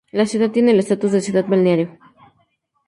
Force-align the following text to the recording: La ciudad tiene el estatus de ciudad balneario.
La 0.11 0.25
ciudad 0.25 0.49
tiene 0.49 0.71
el 0.71 0.79
estatus 0.79 1.11
de 1.11 1.21
ciudad 1.21 1.45
balneario. 1.45 1.95